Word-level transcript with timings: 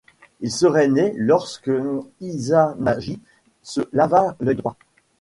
Il 0.39 0.51
serait 0.51 0.87
né 0.87 1.13
lorsque 1.15 1.69
Izanagi 2.21 3.19
se 3.61 3.81
lava 3.93 4.35
l'œil 4.39 4.55
droit. 4.55 4.75